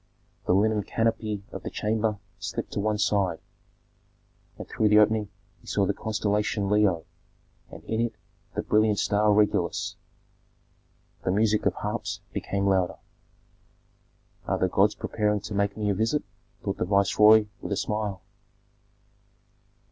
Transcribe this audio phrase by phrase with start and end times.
[0.47, 3.37] The linen canopy of the chamber slipped to one side,
[4.57, 7.05] and through the opening he saw the constellation Leo,
[7.69, 8.15] and in it
[8.55, 9.97] the brilliant star Regulus.
[11.23, 12.97] The music of harps became louder.
[14.47, 16.23] "Are the gods preparing to make me a visit?"
[16.63, 18.23] thought the viceroy, with a smile.